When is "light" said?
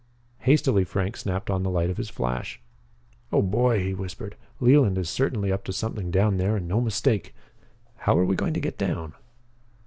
1.69-1.91